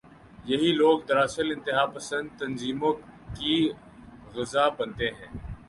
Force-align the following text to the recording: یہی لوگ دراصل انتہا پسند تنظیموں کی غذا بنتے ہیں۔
یہی 0.45 0.71
لوگ 0.71 0.99
دراصل 1.09 1.47
انتہا 1.51 1.85
پسند 1.85 2.27
تنظیموں 2.39 2.93
کی 3.37 3.55
غذا 4.35 4.65
بنتے 4.77 5.07
ہیں۔ 5.07 5.29